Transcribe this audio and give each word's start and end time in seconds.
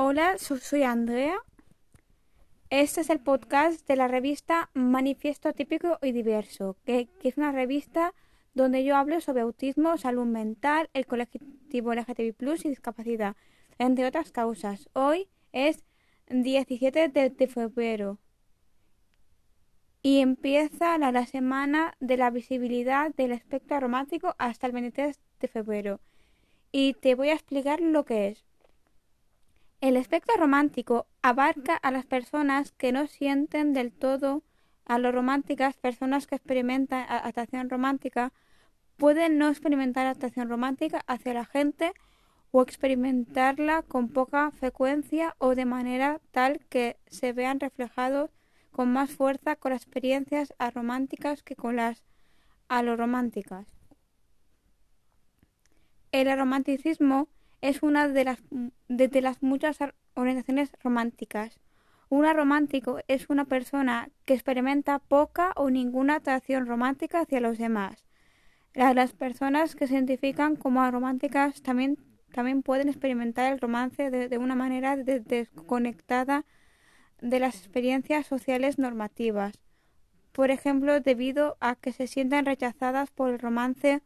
Hola, 0.00 0.38
so- 0.38 0.58
soy 0.58 0.84
Andrea. 0.84 1.36
Este 2.70 3.00
es 3.00 3.10
el 3.10 3.18
podcast 3.18 3.84
de 3.88 3.96
la 3.96 4.06
revista 4.06 4.70
Manifiesto 4.72 5.52
Típico 5.52 5.98
y 6.00 6.12
Diverso, 6.12 6.76
que, 6.84 7.08
es 7.24 7.36
una 7.36 7.50
revista 7.50 8.14
donde 8.54 8.84
yo 8.84 8.96
hablo 8.96 9.20
sobre 9.20 9.40
autismo, 9.42 9.96
salud 9.98 10.24
mental, 10.26 10.88
el 10.94 11.06
colectivo 11.06 11.92
LGTBI 11.92 12.32
y 12.64 12.68
discapacidad, 12.68 13.34
entre 13.78 14.06
otras 14.06 14.30
causas. 14.30 14.88
Hoy 14.92 15.28
es 15.50 15.84
17 16.28 17.08
de, 17.08 17.30
de 17.30 17.46
febrero 17.48 18.20
y 20.00 20.20
empieza 20.20 20.96
la, 20.98 21.10
la 21.10 21.26
semana 21.26 21.96
de 21.98 22.16
la 22.18 22.30
visibilidad 22.30 23.12
del 23.16 23.32
espectro 23.32 23.80
romántico 23.80 24.36
hasta 24.38 24.68
el 24.68 24.72
23 24.74 25.18
de 25.40 25.48
febrero. 25.48 26.00
Y 26.70 26.94
te 26.94 27.16
voy 27.16 27.30
a 27.30 27.34
explicar 27.34 27.80
lo 27.80 28.04
que 28.04 28.28
es. 28.28 28.47
El 29.80 29.96
espectro 29.96 30.34
romántico 30.36 31.06
abarca 31.22 31.76
a 31.76 31.92
las 31.92 32.04
personas 32.04 32.72
que 32.72 32.90
no 32.90 33.06
sienten 33.06 33.72
del 33.72 33.92
todo 33.92 34.42
a 34.84 34.98
lo 34.98 35.12
románticas, 35.12 35.76
personas 35.76 36.26
que 36.26 36.34
experimentan 36.34 37.06
atracción 37.08 37.70
romántica, 37.70 38.32
pueden 38.96 39.38
no 39.38 39.48
experimentar 39.48 40.06
atracción 40.06 40.48
romántica 40.48 41.02
hacia 41.06 41.32
la 41.32 41.44
gente 41.44 41.92
o 42.50 42.62
experimentarla 42.62 43.82
con 43.82 44.08
poca 44.08 44.50
frecuencia 44.50 45.36
o 45.38 45.54
de 45.54 45.64
manera 45.64 46.20
tal 46.32 46.66
que 46.68 46.96
se 47.06 47.32
vean 47.32 47.60
reflejados 47.60 48.30
con 48.72 48.92
más 48.92 49.10
fuerza 49.10 49.54
con 49.54 49.72
las 49.72 49.82
experiencias 49.82 50.54
arománticas 50.58 51.44
que 51.44 51.54
con 51.54 51.76
las 51.76 52.02
alorománticas. 52.68 53.66
El 56.10 56.36
romanticismo 56.36 57.28
es 57.60 57.82
una 57.82 58.08
de 58.08 58.24
las, 58.24 58.38
de, 58.88 59.08
de 59.08 59.20
las 59.20 59.42
muchas 59.42 59.78
organizaciones 60.14 60.70
románticas. 60.82 61.60
Un 62.10 62.24
romántico 62.24 63.00
es 63.06 63.28
una 63.28 63.44
persona 63.44 64.08
que 64.24 64.34
experimenta 64.34 64.98
poca 64.98 65.52
o 65.56 65.68
ninguna 65.70 66.16
atracción 66.16 66.66
romántica 66.66 67.20
hacia 67.20 67.40
los 67.40 67.58
demás. 67.58 68.04
La- 68.74 68.94
Las 68.94 69.12
personas 69.12 69.74
que 69.74 69.86
se 69.86 69.94
identifican 69.94 70.56
como 70.56 70.90
románticas 70.90 71.60
también, 71.62 71.98
también 72.32 72.62
pueden 72.62 72.88
experimentar 72.88 73.52
el 73.52 73.60
romance 73.60 74.10
de, 74.10 74.28
de 74.28 74.38
una 74.38 74.54
manera 74.54 74.96
de- 74.96 75.20
desconectada 75.20 76.44
de 77.20 77.40
las 77.40 77.56
experiencias 77.56 78.26
sociales 78.26 78.78
normativas. 78.78 79.60
Por 80.32 80.50
ejemplo, 80.50 81.00
debido 81.00 81.56
a 81.60 81.74
que 81.74 81.92
se 81.92 82.06
sientan 82.06 82.46
rechazadas 82.46 83.10
por 83.10 83.30
el 83.30 83.38
romance 83.38 84.02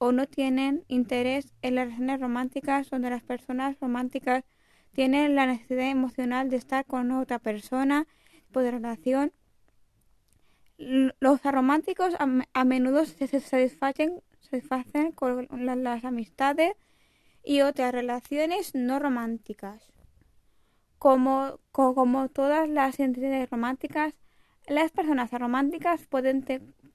o 0.00 0.12
no 0.12 0.26
tienen 0.26 0.84
interés 0.88 1.52
en 1.62 1.74
las 1.76 1.84
relaciones 1.86 2.20
románticas 2.20 2.90
donde 2.90 3.10
las 3.10 3.22
personas 3.22 3.78
románticas 3.80 4.44
tienen 4.92 5.34
la 5.36 5.46
necesidad 5.46 5.90
emocional 5.90 6.48
de 6.50 6.56
estar 6.56 6.86
con 6.86 7.12
otra 7.12 7.38
persona, 7.38 8.06
tipo 8.46 8.60
de 8.60 8.70
relación. 8.72 9.32
Los 10.78 11.44
arománticos 11.46 12.14
a, 12.18 12.26
me- 12.26 12.48
a 12.54 12.64
menudo 12.64 13.04
se 13.04 13.28
satisfacen, 13.40 14.22
satisfacen 14.40 15.12
con 15.12 15.46
la- 15.52 15.76
las 15.76 16.04
amistades 16.04 16.72
y 17.44 17.62
otras 17.62 17.92
relaciones 17.92 18.74
no 18.74 18.98
románticas. 18.98 19.92
Como, 20.98 21.58
co- 21.72 21.94
como 21.96 22.28
todas 22.28 22.68
las 22.68 22.98
identidades 23.00 23.50
románticas, 23.50 24.14
las 24.68 24.92
personas 24.92 25.32
arománticas 25.34 26.06
pueden, 26.06 26.44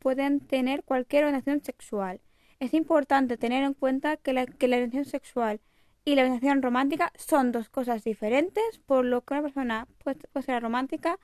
pueden 0.00 0.40
tener 0.40 0.82
cualquier 0.84 1.24
orientación 1.24 1.62
sexual. 1.62 2.20
Es 2.60 2.74
importante 2.74 3.38
tener 3.38 3.64
en 3.64 3.74
cuenta 3.74 4.18
que 4.18 4.34
la, 4.34 4.44
que 4.46 4.66
orientación 4.66 5.06
sexual 5.06 5.60
y 6.04 6.14
la 6.14 6.22
orientación 6.22 6.62
romántica 6.62 7.10
son 7.16 7.52
dos 7.52 7.70
cosas 7.70 8.04
diferentes, 8.04 8.78
por 8.84 9.04
lo 9.06 9.22
que 9.22 9.34
una 9.34 9.42
persona 9.42 9.88
puede, 10.04 10.20
ser 10.42 10.62
romántica, 10.62 11.18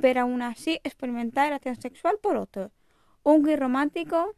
pero 0.00 0.20
aún 0.22 0.40
así 0.40 0.80
experimentar 0.84 1.52
atracción 1.52 1.82
sexual 1.82 2.18
por 2.22 2.36
otro. 2.36 2.70
Un 3.24 3.42
gay 3.42 3.56
romántico 3.56 4.36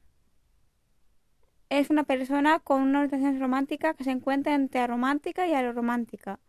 es 1.68 1.90
una 1.90 2.04
persona 2.04 2.58
con 2.60 2.82
una 2.82 3.00
orientación 3.00 3.38
romántica 3.38 3.92
que 3.94 4.04
se 4.04 4.10
encuentra 4.10 4.54
entre 4.54 4.80
aromántica 4.80 5.46
y 5.46 5.52
aloromántica. 5.52 6.40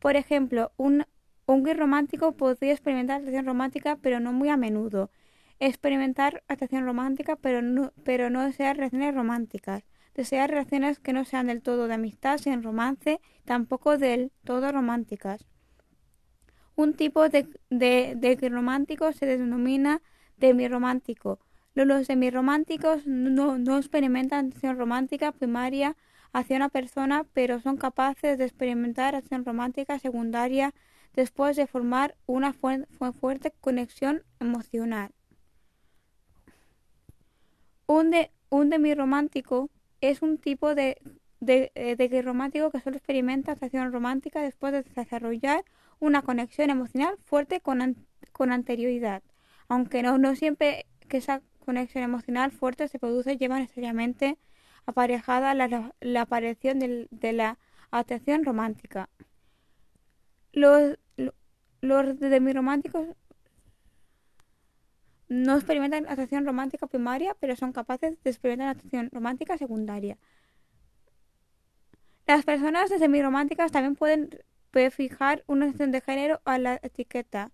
Por 0.00 0.16
ejemplo, 0.16 0.72
un, 0.76 1.06
un 1.46 1.62
gay 1.64 1.74
romántico 1.74 2.32
podría 2.32 2.72
experimentar 2.72 3.20
atracción 3.20 3.46
romántica, 3.46 3.96
pero 4.02 4.20
no 4.20 4.32
muy 4.34 4.50
a 4.50 4.58
menudo. 4.58 5.10
Experimentar 5.60 6.42
atracción 6.48 6.84
romántica, 6.84 7.36
pero 7.36 7.62
no, 7.62 7.92
pero 8.02 8.30
no 8.30 8.44
desear 8.44 8.76
relaciones 8.76 9.14
románticas. 9.14 9.84
Desear 10.14 10.50
relaciones 10.50 10.98
que 10.98 11.12
no 11.12 11.24
sean 11.24 11.46
del 11.46 11.62
todo 11.62 11.86
de 11.86 11.94
amistad, 11.94 12.38
sin 12.38 12.62
romance, 12.62 13.20
tampoco 13.44 13.96
del 13.96 14.32
todo 14.44 14.72
románticas. 14.72 15.46
Un 16.74 16.94
tipo 16.94 17.28
de, 17.28 17.46
romántico 18.50 19.12
se 19.12 19.26
denomina 19.26 20.02
demiromántico. 20.38 21.38
Los, 21.74 22.08
demirománticos 22.08 23.06
no, 23.06 23.58
no 23.58 23.76
experimentan 23.76 24.46
atracción 24.46 24.78
romántica 24.78 25.30
primaria 25.30 25.96
hacia 26.32 26.56
una 26.56 26.70
persona, 26.70 27.24
pero 27.34 27.60
son 27.60 27.76
capaces 27.76 28.38
de 28.38 28.44
experimentar 28.46 29.14
acción 29.14 29.44
romántica 29.44 29.98
secundaria 29.98 30.74
después 31.14 31.56
de 31.56 31.66
formar 31.66 32.16
una 32.26 32.54
fuer- 32.54 32.86
fu- 32.88 33.12
fuerte 33.12 33.52
conexión 33.60 34.24
emocional. 34.40 35.12
Un, 37.98 38.10
de, 38.10 38.30
un 38.50 38.70
demirromántico 38.70 39.70
es 40.00 40.22
un 40.22 40.38
tipo 40.38 40.74
de, 40.74 40.96
de, 41.40 41.72
eh, 41.74 42.22
romántico 42.22 42.70
que 42.70 42.80
solo 42.80 42.96
experimenta 42.96 43.52
atracción 43.52 43.92
romántica 43.92 44.40
después 44.42 44.72
de 44.72 44.82
desarrollar 44.82 45.64
una 45.98 46.22
conexión 46.22 46.70
emocional 46.70 47.16
fuerte 47.18 47.60
con, 47.60 48.06
con 48.32 48.52
anterioridad. 48.52 49.22
Aunque 49.68 50.02
no, 50.02 50.18
no 50.18 50.34
siempre 50.36 50.86
que 51.08 51.18
esa 51.18 51.42
conexión 51.66 52.04
emocional 52.04 52.50
fuerte 52.52 52.88
se 52.88 52.98
produce 52.98 53.36
lleva 53.36 53.58
necesariamente 53.58 54.38
aparejada 54.86 55.54
la, 55.54 55.68
la- 56.00 56.20
aparición 56.22 56.78
de 56.78 57.32
la 57.32 57.58
atracción 57.90 58.44
romántica. 58.44 59.08
Los, 60.52 60.96
lo- 61.16 61.34
los 61.80 62.04
no 65.30 65.54
experimentan 65.54 66.08
atracción 66.08 66.44
romántica 66.44 66.88
primaria, 66.88 67.36
pero 67.38 67.54
son 67.54 67.72
capaces 67.72 68.20
de 68.22 68.30
experimentar 68.30 68.76
atracción 68.76 69.08
romántica 69.12 69.56
secundaria. 69.56 70.18
Las 72.26 72.44
personas 72.44 72.90
demirománticas 72.90 73.70
también 73.70 73.94
pueden 73.94 74.30
fijar 74.90 75.44
una 75.46 75.66
atracción 75.66 75.92
de 75.92 76.00
género 76.00 76.40
a 76.44 76.58
la 76.58 76.80
etiqueta 76.82 77.52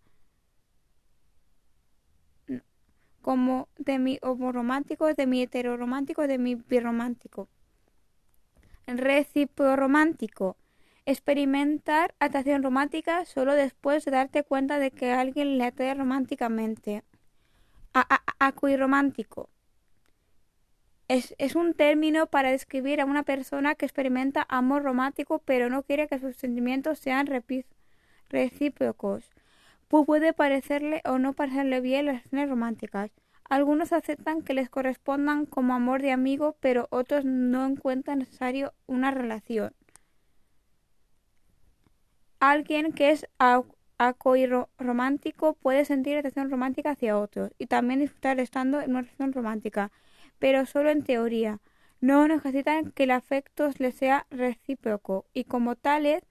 como 3.21 3.69
de 3.77 3.99
mi 3.99 4.19
homoromántico, 4.23 5.13
de 5.13 5.27
mi 5.27 5.43
heteroromántico, 5.43 6.27
de 6.27 6.39
mi 6.39 6.55
birromántico. 6.55 7.49
Reciproromántico. 8.87 10.57
Experimentar 11.05 12.15
atracción 12.21 12.63
romántica 12.63 13.27
solo 13.27 13.55
después 13.55 14.05
de 14.07 14.13
darte 14.13 14.45
cuenta 14.45 14.79
de 14.79 14.93
que 14.93 15.13
alguien 15.13 15.59
le 15.59 15.65
atrae 15.65 15.93
románticamente. 15.95 17.03
A- 17.99 18.07
a- 18.15 18.47
Acuirromántico. 18.49 19.49
Es, 21.09 21.34
es 21.39 21.57
un 21.57 21.75
término 21.75 22.27
para 22.29 22.51
describir 22.53 23.01
a 23.01 23.05
una 23.07 23.23
persona 23.25 23.75
que 23.75 23.87
experimenta 23.87 24.47
amor 24.49 24.83
romántico 24.84 25.41
pero 25.41 25.69
no 25.71 25.83
quiere 25.83 26.07
que 26.07 26.19
sus 26.21 26.37
sentimientos 26.37 26.99
sean 27.01 27.27
recíprocos. 28.29 29.31
Pu- 29.91 30.07
puede 30.07 30.33
parecerle 30.33 31.03
o 31.07 31.19
no 31.19 31.33
parecerle 31.33 31.81
bien 31.81 32.07
las 32.07 32.17
relaciones 32.17 32.51
románticas. 32.51 33.11
Algunos 33.49 33.93
aceptan 33.93 34.43
que 34.43 34.55
les 34.55 34.71
correspondan 34.71 35.47
como 35.47 35.75
amor 35.75 36.03
de 36.03 36.13
amigo, 36.13 36.57
pero 36.61 36.89
otros 36.91 37.25
no 37.25 37.67
encuentran 37.67 38.19
necesario 38.21 38.75
una 38.87 39.11
relación. 39.13 39.75
Alguien 42.41 42.93
que 42.93 43.10
es 43.10 43.27
romántico 44.78 45.54
puede 45.54 45.84
sentir 45.84 46.19
atracción 46.19 46.51
romántica 46.51 46.91
hacia 46.91 47.19
otros 47.19 47.53
y 47.59 47.66
también 47.66 48.01
disfrutar 48.01 48.39
estando 48.41 48.81
en 48.81 48.91
una 48.91 49.03
relación 49.03 49.33
romántica, 49.33 49.91
pero 50.39 50.66
solo 50.66 50.91
en 50.91 51.03
teoría. 51.03 51.60
No 52.01 52.28
necesitan 52.28 52.93
que 52.93 53.04
el 53.04 53.10
afecto 53.10 53.71
les 53.78 53.95
sea 53.95 54.27
recíproco 54.31 55.25
y 55.33 55.45
como 55.45 55.77
tales 55.77 56.22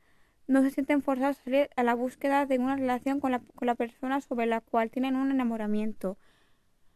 no 0.47 0.62
se 0.62 0.69
sienten 0.69 1.01
forzados 1.01 1.39
a 1.39 1.44
salir 1.44 1.69
a 1.75 1.83
la 1.83 1.95
búsqueda 1.95 2.45
de 2.45 2.59
una 2.59 2.75
relación 2.75 3.19
con 3.19 3.31
la, 3.31 3.39
con 3.56 3.65
la 3.65 3.73
persona 3.73 4.21
sobre 4.21 4.45
la 4.45 4.62
cual 4.62 4.91
tienen 4.91 5.15
un 5.15 5.31
enamoramiento. 5.31 6.19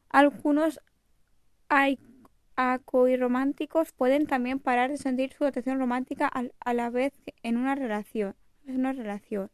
Algunos 0.09 0.79
acoirrománticos 2.55 3.91
pueden 3.91 4.27
también 4.27 4.59
parar 4.59 4.91
de 4.91 4.97
sentir 4.97 5.33
su 5.33 5.45
atracción 5.45 5.79
romántica 5.79 6.27
al- 6.27 6.53
a 6.59 6.73
la 6.73 6.89
vez 6.91 7.13
en 7.41 7.57
una 7.57 7.73
relación. 7.73 8.35
Una 8.67 8.93
relación. 8.93 9.49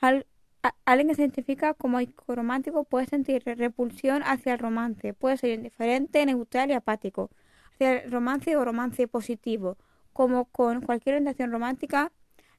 Al- 0.00 0.26
a- 0.26 0.37
alguien 0.84 1.08
que 1.08 1.14
se 1.14 1.22
identifica 1.22 1.74
como 1.74 1.98
romántico 2.26 2.84
puede 2.84 3.06
sentir 3.06 3.42
repulsión 3.44 4.22
hacia 4.24 4.54
el 4.54 4.58
romance. 4.58 5.14
Puede 5.14 5.36
ser 5.36 5.50
indiferente, 5.50 6.24
neutral 6.26 6.70
y 6.70 6.74
apático. 6.74 7.30
Hacia 7.74 8.02
el 8.02 8.10
romance 8.10 8.56
o 8.56 8.64
romance 8.64 9.06
positivo. 9.08 9.76
Como 10.12 10.46
con 10.46 10.80
cualquier 10.80 11.16
orientación 11.16 11.52
romántica, 11.52 12.12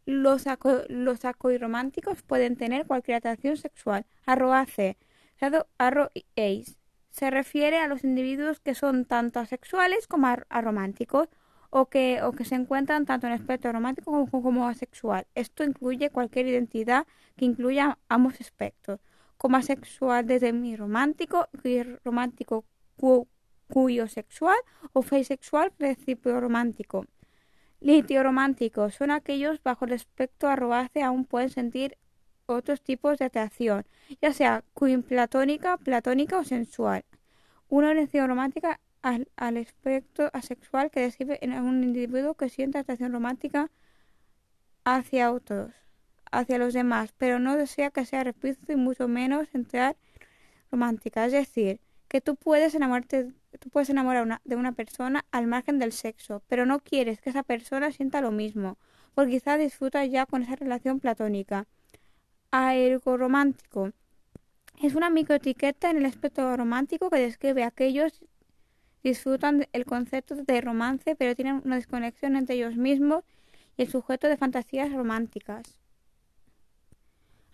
Los, 0.05 0.47
aco 0.47 0.83
los 0.87 1.25
acoirománticos 1.25 2.23
pueden 2.23 2.55
tener 2.55 2.87
cualquier 2.87 3.17
atracción 3.17 3.57
sexual. 3.57 4.05
Arroa 4.25 4.65
C. 4.65 4.97
Arro. 5.77 6.11
Se 7.11 7.29
refiere 7.31 7.77
a 7.79 7.87
los 7.87 8.03
individuos 8.03 8.59
que 8.59 8.75
son 8.75 9.05
tanto 9.05 9.39
asexuales 9.39 10.07
como 10.07 10.27
arománticos 10.49 11.27
o 11.69 11.85
que, 11.87 12.21
o 12.23 12.31
que 12.31 12.45
se 12.45 12.55
encuentran 12.55 13.05
tanto 13.05 13.27
en 13.27 13.33
el 13.33 13.39
espectro 13.39 13.71
romántico 13.71 14.11
como, 14.11 14.43
como, 14.43 14.67
asexual. 14.67 15.27
Esto 15.35 15.63
incluye 15.63 16.09
cualquier 16.09 16.47
identidad 16.47 17.05
que 17.35 17.45
incluya 17.45 17.97
ambos 18.09 18.39
aspectos, 18.41 18.99
como 19.37 19.57
asexual 19.57 20.25
desde 20.25 20.51
mi 20.53 20.75
romántico, 20.75 21.47
romántico 22.03 22.65
cuyo 23.67 24.07
sexual 24.07 24.57
o 24.93 25.01
feisexual 25.01 25.71
recíproco 25.79 26.41
romántico. 26.41 27.05
Litio 27.81 28.23
romántico 28.23 28.89
son 28.89 29.11
aquellos 29.11 29.63
bajo 29.63 29.85
el 29.85 29.93
espectro 29.93 30.49
arrobace 30.49 31.01
aún 31.01 31.23
pueden 31.23 31.49
sentir 31.49 31.97
otros 32.45 32.81
tipos 32.81 33.17
de 33.19 33.25
atracción, 33.25 33.85
ya 34.21 34.33
sea 34.33 34.63
platónica, 35.07 35.77
platónica 35.77 36.39
o 36.39 36.43
sensual. 36.43 37.05
Una 37.69 37.89
relación 37.93 38.27
romántica 38.27 38.79
al, 39.01 39.27
al, 39.37 39.57
espectro 39.57 40.29
asexual 40.33 40.91
que 40.91 41.01
describe 41.01 41.39
en 41.41 41.53
un 41.53 41.83
individuo 41.83 42.35
que 42.35 42.49
siente 42.49 42.77
atracción 42.77 43.11
romántica 43.11 43.69
hacia 44.83 45.31
otros, 45.31 45.71
hacia 46.31 46.57
los 46.57 46.73
demás, 46.73 47.13
pero 47.17 47.39
no 47.39 47.55
desea 47.55 47.91
que 47.91 48.05
sea 48.05 48.23
repito 48.23 48.71
y 48.71 48.75
mucho 48.75 49.07
menos 49.07 49.47
entrar 49.53 49.95
romántica. 50.71 51.25
Es 51.25 51.31
decir, 51.31 51.79
que 52.07 52.21
tú 52.21 52.35
puedes 52.35 52.75
enamorarte, 52.75 53.31
tú 53.59 53.69
puedes 53.69 53.89
enamorar 53.89 54.41
de 54.43 54.55
una 54.55 54.71
persona 54.73 55.25
al 55.31 55.47
margen 55.47 55.79
del 55.79 55.91
sexo, 55.91 56.43
pero 56.47 56.65
no 56.65 56.79
quieres 56.79 57.21
que 57.21 57.29
esa 57.29 57.43
persona 57.43 57.91
sienta 57.91 58.21
lo 58.21 58.31
mismo, 58.31 58.77
porque 59.13 59.31
quizá 59.31 59.57
disfruta 59.57 60.05
ya 60.05 60.25
con 60.25 60.41
esa 60.41 60.55
relación 60.55 60.99
platónica. 60.99 61.67
romántico 63.05 63.91
es 64.81 64.95
una 64.95 65.09
microetiqueta 65.09 65.89
en 65.91 65.97
el 65.97 66.05
aspecto 66.05 66.55
romántico 66.55 67.09
que 67.09 67.17
describe 67.19 67.63
a 67.63 67.67
aquellos 67.67 68.23
disfrutan 69.03 69.67
el 69.73 69.85
concepto 69.85 70.35
de 70.35 70.61
romance, 70.61 71.15
pero 71.15 71.35
tienen 71.35 71.61
una 71.65 71.75
desconexión 71.75 72.35
entre 72.35 72.55
ellos 72.55 72.75
mismos 72.75 73.23
y 73.77 73.83
el 73.83 73.89
sujeto 73.89 74.27
de 74.27 74.37
fantasías 74.37 74.91
románticas. 74.91 75.79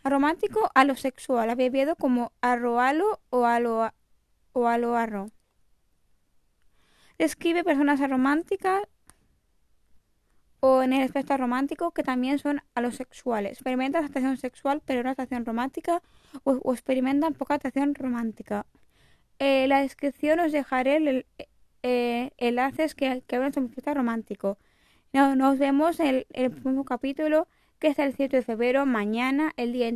Aromántico 0.03 0.69
a 0.75 0.86
lo 0.86 0.95
sexual, 0.95 1.50
abreviado 1.50 1.95
como 1.95 2.31
arroalo 2.42 3.19
o 3.30 3.45
alo, 3.45 3.92
o 4.53 4.68
aloarro. 4.68 5.27
Describe 7.18 7.63
personas 7.63 8.01
arománticas 8.01 8.83
o 10.59 10.81
en 10.81 10.94
el 10.94 11.03
espectro 11.03 11.38
romántico 11.38 11.92
que 11.92 12.03
también 12.03 12.39
son 12.39 12.62
alosexuales. 12.74 13.53
Experimentan 13.53 14.06
atracción 14.06 14.38
sexual 14.38 14.81
pero 14.86 15.03
no 15.03 15.12
atracción 15.12 15.45
romántica 15.45 16.01
o, 16.44 16.74
experimentan 16.74 17.33
poca 17.33 17.56
atracción 17.56 17.95
romántica. 17.95 18.65
En 19.39 19.47
eh, 19.47 19.67
la 19.67 19.81
descripción 19.81 20.39
os 20.39 20.51
dejaré 20.51 20.97
el, 20.97 21.25
eh, 21.83 22.31
enlaces 22.37 22.95
que, 22.95 23.23
que 23.27 23.35
hablan 23.35 23.53
sobre 23.53 23.67
espectro 23.67 23.93
romántico. 23.93 24.57
nos 25.13 25.59
vemos 25.59 25.99
en 25.99 26.07
el, 26.07 26.27
el, 26.33 26.51
próximo 26.51 26.85
capítulo 26.85 27.47
que 27.79 27.89
es 27.89 27.99
el 27.99 28.15
7 28.15 28.37
de 28.37 28.43
febrero, 28.43 28.85
mañana, 28.85 29.51
el 29.57 29.73
Día, 29.73 29.91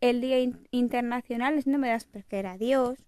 el 0.00 0.20
día 0.20 0.38
Internacional 0.70 1.54
del 1.54 1.64
Síndrome 1.64 1.88
de 1.88 1.94
Asperger. 1.94 2.46
Adiós. 2.46 3.07